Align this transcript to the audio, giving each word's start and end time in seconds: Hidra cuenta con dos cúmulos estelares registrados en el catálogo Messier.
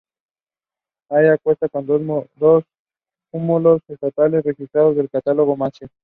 Hidra 1.11 1.37
cuenta 1.37 1.69
con 1.69 1.85
dos 1.85 2.63
cúmulos 3.31 3.81
estelares 3.87 4.43
registrados 4.43 4.95
en 4.95 5.01
el 5.01 5.09
catálogo 5.11 5.55
Messier. 5.55 5.91